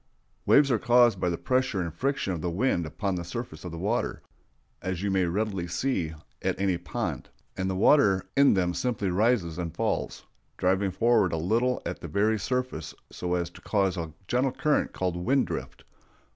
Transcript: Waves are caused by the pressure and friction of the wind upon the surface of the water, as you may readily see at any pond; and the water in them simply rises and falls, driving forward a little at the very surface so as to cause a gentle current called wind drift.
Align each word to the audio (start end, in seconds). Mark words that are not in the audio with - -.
Waves 0.47 0.71
are 0.71 0.79
caused 0.79 1.19
by 1.19 1.29
the 1.29 1.37
pressure 1.37 1.79
and 1.79 1.93
friction 1.93 2.33
of 2.33 2.41
the 2.41 2.49
wind 2.49 2.87
upon 2.87 3.13
the 3.13 3.23
surface 3.23 3.63
of 3.63 3.71
the 3.71 3.77
water, 3.77 4.23
as 4.81 5.03
you 5.03 5.11
may 5.11 5.25
readily 5.25 5.67
see 5.67 6.13
at 6.41 6.59
any 6.59 6.75
pond; 6.79 7.29
and 7.55 7.69
the 7.69 7.75
water 7.75 8.23
in 8.35 8.55
them 8.55 8.73
simply 8.73 9.11
rises 9.11 9.59
and 9.59 9.75
falls, 9.75 10.25
driving 10.57 10.89
forward 10.89 11.31
a 11.33 11.37
little 11.37 11.83
at 11.85 11.99
the 12.01 12.07
very 12.07 12.39
surface 12.39 12.95
so 13.11 13.35
as 13.35 13.51
to 13.51 13.61
cause 13.61 13.95
a 13.95 14.11
gentle 14.27 14.51
current 14.51 14.91
called 14.91 15.15
wind 15.15 15.45
drift. 15.45 15.83